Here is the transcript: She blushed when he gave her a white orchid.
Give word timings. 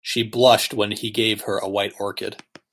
She 0.03 0.23
blushed 0.23 0.73
when 0.73 0.93
he 0.93 1.11
gave 1.11 1.41
her 1.41 1.59
a 1.59 1.69
white 1.69 1.93
orchid. 1.99 2.37